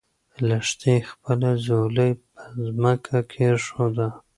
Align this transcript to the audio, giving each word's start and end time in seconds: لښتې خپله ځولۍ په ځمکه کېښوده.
لښتې 0.47 0.95
خپله 1.09 1.49
ځولۍ 1.65 2.11
په 2.31 2.43
ځمکه 2.65 3.17
کېښوده. 3.31 4.07